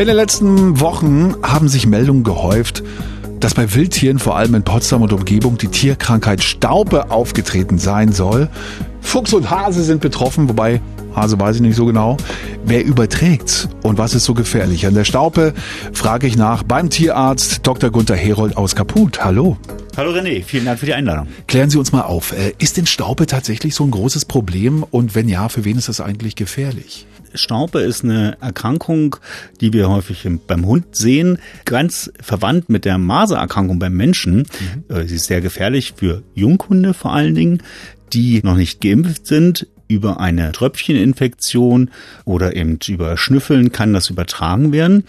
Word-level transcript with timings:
In 0.00 0.06
den 0.06 0.16
letzten 0.16 0.80
Wochen 0.80 1.34
haben 1.42 1.68
sich 1.68 1.86
Meldungen 1.86 2.24
gehäuft, 2.24 2.82
dass 3.38 3.52
bei 3.52 3.74
Wildtieren, 3.74 4.18
vor 4.18 4.34
allem 4.34 4.54
in 4.54 4.62
Potsdam 4.62 5.02
und 5.02 5.12
Umgebung, 5.12 5.58
die 5.58 5.68
Tierkrankheit 5.68 6.42
Staupe 6.42 7.10
aufgetreten 7.10 7.76
sein 7.76 8.10
soll. 8.10 8.48
Fuchs 9.02 9.34
und 9.34 9.50
Hase 9.50 9.82
sind 9.82 10.00
betroffen, 10.00 10.48
wobei 10.48 10.80
Hase 11.14 11.38
weiß 11.38 11.56
ich 11.56 11.60
nicht 11.60 11.76
so 11.76 11.84
genau. 11.84 12.16
Wer 12.64 12.82
überträgt's 12.82 13.68
und 13.82 13.98
was 13.98 14.14
ist 14.14 14.24
so 14.24 14.32
gefährlich? 14.32 14.86
An 14.86 14.94
der 14.94 15.04
Staupe 15.04 15.52
frage 15.92 16.26
ich 16.26 16.34
nach 16.34 16.62
beim 16.62 16.88
Tierarzt 16.88 17.66
Dr. 17.66 17.90
Gunther 17.90 18.16
Herold 18.16 18.56
aus 18.56 18.74
Kaput. 18.74 19.22
Hallo. 19.22 19.58
Hallo 19.98 20.12
René, 20.12 20.42
vielen 20.42 20.64
Dank 20.64 20.78
für 20.78 20.86
die 20.86 20.94
Einladung. 20.94 21.26
Klären 21.46 21.68
Sie 21.68 21.76
uns 21.76 21.92
mal 21.92 22.04
auf, 22.04 22.32
äh, 22.32 22.54
ist 22.56 22.78
denn 22.78 22.86
Staupe 22.86 23.26
tatsächlich 23.26 23.74
so 23.74 23.84
ein 23.84 23.90
großes 23.90 24.24
Problem 24.24 24.82
und 24.90 25.14
wenn 25.14 25.28
ja, 25.28 25.50
für 25.50 25.66
wen 25.66 25.76
ist 25.76 25.90
das 25.90 26.00
eigentlich 26.00 26.36
gefährlich? 26.36 27.06
Staupe 27.34 27.80
ist 27.80 28.04
eine 28.04 28.36
Erkrankung, 28.40 29.16
die 29.60 29.72
wir 29.72 29.88
häufig 29.88 30.28
beim 30.46 30.66
Hund 30.66 30.96
sehen, 30.96 31.38
ganz 31.64 32.10
verwandt 32.20 32.68
mit 32.68 32.84
der 32.84 32.98
Masererkrankung 32.98 33.78
beim 33.78 33.94
Menschen. 33.94 34.46
Mhm. 34.88 34.96
Äh, 34.96 35.06
sie 35.06 35.16
ist 35.16 35.26
sehr 35.26 35.40
gefährlich 35.40 35.94
für 35.96 36.22
Junghunde 36.34 36.94
vor 36.94 37.12
allen 37.12 37.34
Dingen, 37.34 37.62
die 38.12 38.40
noch 38.42 38.56
nicht 38.56 38.80
geimpft 38.80 39.26
sind. 39.26 39.66
Über 39.88 40.20
eine 40.20 40.52
Tröpfcheninfektion 40.52 41.90
oder 42.24 42.54
eben 42.54 42.78
über 42.86 43.16
Schnüffeln 43.16 43.72
kann 43.72 43.92
das 43.92 44.08
übertragen 44.08 44.72
werden. 44.72 45.04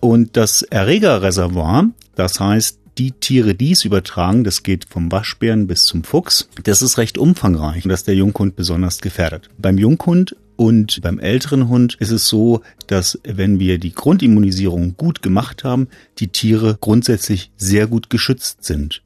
Und 0.00 0.36
das 0.36 0.62
Erregerreservoir, 0.62 1.88
das 2.14 2.38
heißt 2.38 2.78
die 2.98 3.12
Tiere, 3.12 3.54
die 3.54 3.72
es 3.72 3.84
übertragen, 3.84 4.44
das 4.44 4.62
geht 4.62 4.84
vom 4.84 5.10
Waschbären 5.10 5.66
bis 5.66 5.84
zum 5.84 6.04
Fuchs, 6.04 6.48
das 6.64 6.82
ist 6.82 6.98
recht 6.98 7.16
umfangreich 7.16 7.84
und 7.84 7.90
das 7.90 8.00
ist 8.00 8.08
der 8.08 8.16
Junghund 8.16 8.56
besonders 8.56 9.00
gefährdet. 9.00 9.48
Beim 9.56 9.78
Junghund 9.78 10.36
und 10.58 11.00
beim 11.02 11.20
älteren 11.20 11.68
Hund 11.68 11.94
ist 12.00 12.10
es 12.10 12.26
so, 12.26 12.62
dass 12.88 13.20
wenn 13.22 13.60
wir 13.60 13.78
die 13.78 13.94
Grundimmunisierung 13.94 14.96
gut 14.96 15.22
gemacht 15.22 15.62
haben, 15.62 15.86
die 16.18 16.28
Tiere 16.28 16.76
grundsätzlich 16.80 17.52
sehr 17.56 17.86
gut 17.86 18.10
geschützt 18.10 18.64
sind. 18.64 19.04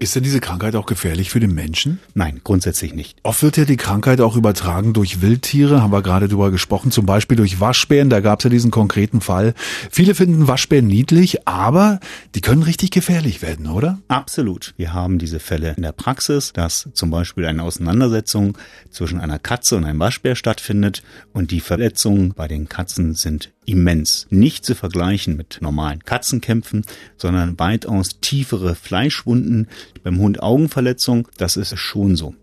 Ist 0.00 0.16
denn 0.16 0.22
diese 0.22 0.40
Krankheit 0.40 0.74
auch 0.76 0.86
gefährlich 0.86 1.30
für 1.30 1.40
den 1.40 1.54
Menschen? 1.54 2.00
Nein, 2.14 2.40
grundsätzlich 2.42 2.94
nicht. 2.94 3.16
Oft 3.22 3.42
wird 3.42 3.56
ja 3.56 3.64
die 3.64 3.76
Krankheit 3.76 4.20
auch 4.20 4.36
übertragen 4.36 4.92
durch 4.92 5.22
Wildtiere, 5.22 5.82
haben 5.82 5.92
wir 5.92 6.02
gerade 6.02 6.28
drüber 6.28 6.50
gesprochen, 6.50 6.90
zum 6.90 7.06
Beispiel 7.06 7.36
durch 7.36 7.60
Waschbären, 7.60 8.10
da 8.10 8.20
gab 8.20 8.40
es 8.40 8.44
ja 8.44 8.50
diesen 8.50 8.70
konkreten 8.70 9.20
Fall. 9.20 9.54
Viele 9.90 10.14
finden 10.14 10.48
Waschbären 10.48 10.86
niedlich, 10.86 11.46
aber 11.46 12.00
die 12.34 12.40
können 12.40 12.62
richtig 12.62 12.90
gefährlich 12.90 13.40
werden, 13.40 13.68
oder? 13.68 13.98
Absolut. 14.08 14.74
Wir 14.76 14.92
haben 14.92 15.18
diese 15.18 15.38
Fälle 15.38 15.74
in 15.76 15.82
der 15.82 15.92
Praxis, 15.92 16.52
dass 16.52 16.88
zum 16.92 17.10
Beispiel 17.10 17.46
eine 17.46 17.62
Auseinandersetzung 17.62 18.58
zwischen 18.90 19.20
einer 19.20 19.38
Katze 19.38 19.76
und 19.76 19.84
einem 19.84 20.00
Waschbär 20.00 20.34
stattfindet 20.34 21.02
und 21.32 21.50
die 21.50 21.60
Verletzungen 21.60 22.34
bei 22.34 22.48
den 22.48 22.68
Katzen 22.68 23.14
sind 23.14 23.52
immens. 23.66 24.26
Nicht 24.30 24.64
zu 24.64 24.74
vergleichen 24.74 25.36
mit 25.36 25.58
normalen 25.60 26.04
Katzenkämpfen, 26.04 26.84
sondern 27.16 27.58
weitaus 27.58 28.20
tiefere 28.20 28.74
Fleischwunden, 28.74 29.68
beim 30.02 30.18
Hund 30.18 30.42
Augenverletzung, 30.42 31.28
das 31.38 31.56
ist 31.56 31.76
schon 31.78 32.16
so. 32.16 32.34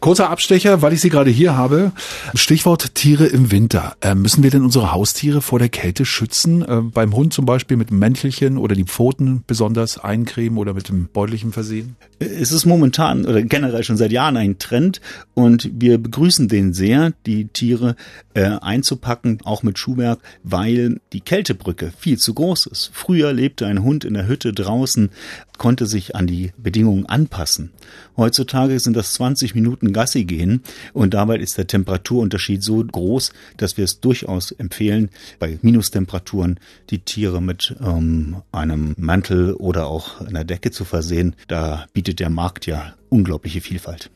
Kurzer 0.00 0.30
Abstecher, 0.30 0.82
weil 0.82 0.92
ich 0.92 1.00
Sie 1.00 1.10
gerade 1.10 1.30
hier 1.30 1.56
habe. 1.56 1.92
Stichwort 2.34 2.94
Tiere 2.94 3.26
im 3.26 3.50
Winter. 3.50 3.96
Äh, 4.00 4.14
müssen 4.14 4.42
wir 4.42 4.50
denn 4.50 4.62
unsere 4.62 4.92
Haustiere 4.92 5.42
vor 5.42 5.58
der 5.58 5.68
Kälte 5.68 6.04
schützen? 6.04 6.62
Äh, 6.62 6.80
beim 6.82 7.14
Hund 7.14 7.32
zum 7.32 7.46
Beispiel 7.46 7.76
mit 7.76 7.90
Mäntelchen 7.90 8.58
oder 8.58 8.74
die 8.74 8.84
Pfoten 8.84 9.42
besonders 9.46 9.98
eincremen 9.98 10.58
oder 10.58 10.74
mit 10.74 10.88
dem 10.88 11.08
Beutelchen 11.12 11.52
versehen? 11.52 11.96
Es 12.18 12.52
ist 12.52 12.64
momentan 12.66 13.26
oder 13.26 13.42
generell 13.42 13.84
schon 13.84 13.96
seit 13.96 14.12
Jahren 14.12 14.36
ein 14.36 14.58
Trend 14.58 15.00
und 15.34 15.70
wir 15.72 15.98
begrüßen 15.98 16.48
den 16.48 16.72
sehr, 16.72 17.12
die 17.26 17.46
Tiere 17.46 17.96
äh, 18.34 18.44
einzupacken, 18.60 19.38
auch 19.44 19.62
mit 19.62 19.78
Schuhwerk, 19.78 20.20
weil 20.42 21.00
die 21.12 21.20
Kältebrücke 21.20 21.92
viel 21.98 22.18
zu 22.18 22.34
groß 22.34 22.66
ist. 22.66 22.90
Früher 22.92 23.32
lebte 23.32 23.66
ein 23.66 23.82
Hund 23.82 24.04
in 24.04 24.14
der 24.14 24.26
Hütte 24.26 24.52
draußen, 24.52 25.10
konnte 25.58 25.86
sich 25.86 26.16
an 26.16 26.26
die 26.26 26.52
Bedingungen 26.56 27.06
anpassen. 27.06 27.70
Heutzutage 28.16 28.78
sind 28.80 28.96
das 28.96 29.14
20 29.54 29.62
Minuten 29.62 29.92
Gassi 29.92 30.24
gehen 30.24 30.62
und 30.92 31.14
dabei 31.14 31.38
ist 31.38 31.56
der 31.56 31.66
Temperaturunterschied 31.66 32.62
so 32.62 32.84
groß, 32.84 33.32
dass 33.56 33.76
wir 33.76 33.84
es 33.84 34.00
durchaus 34.00 34.50
empfehlen, 34.52 35.10
bei 35.38 35.58
Minustemperaturen 35.62 36.58
die 36.90 36.98
Tiere 36.98 37.40
mit 37.40 37.74
ähm, 37.80 38.42
einem 38.52 38.94
Mantel 38.98 39.54
oder 39.54 39.86
auch 39.86 40.20
einer 40.20 40.44
Decke 40.44 40.70
zu 40.70 40.84
versehen. 40.84 41.36
Da 41.48 41.86
bietet 41.92 42.20
der 42.20 42.30
Markt 42.30 42.66
ja 42.66 42.94
unglaubliche 43.08 43.60
Vielfalt. 43.60 44.10